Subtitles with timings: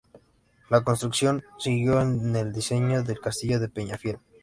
[0.71, 4.17] La construcción siguió el diseño del castillo de Peñafiel.